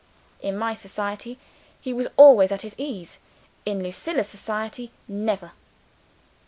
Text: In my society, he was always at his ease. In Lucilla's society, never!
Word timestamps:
In 0.41 0.57
my 0.57 0.73
society, 0.73 1.37
he 1.79 1.93
was 1.93 2.07
always 2.17 2.51
at 2.51 2.63
his 2.63 2.73
ease. 2.75 3.19
In 3.67 3.83
Lucilla's 3.83 4.27
society, 4.27 4.89
never! 5.07 5.51